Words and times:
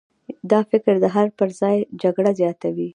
دا 0.51 0.59
فکر 0.71 0.93
د 1.03 1.05
حل 1.15 1.27
پر 1.37 1.49
ځای 1.59 1.77
جګړه 2.01 2.31
زیاتوي. 2.39 2.87